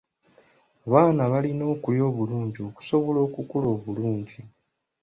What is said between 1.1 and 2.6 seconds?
balina okulya obulungi